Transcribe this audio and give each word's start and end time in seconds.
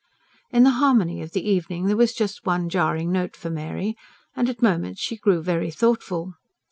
In 0.49 0.63
the 0.63 0.71
harmony 0.81 1.21
of 1.21 1.33
the 1.33 1.47
evening 1.47 1.85
there 1.85 1.95
was 1.95 2.11
just 2.15 2.43
one 2.43 2.69
jarring 2.69 3.11
note 3.11 3.35
for 3.35 3.51
Mary; 3.51 3.95
and 4.35 4.49
at 4.49 4.59
moments 4.59 4.99
she 4.99 5.15
grew 5.15 5.43
very 5.43 5.69
thoughtful. 5.69 6.33